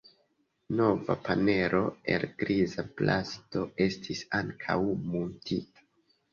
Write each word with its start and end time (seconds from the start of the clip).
Nova 0.77 1.15
panelo 1.27 1.81
el 2.15 2.25
griza 2.41 2.87
plasto 3.03 3.69
estis 3.89 4.27
ankaŭ 4.43 4.81
muntita. 5.07 5.89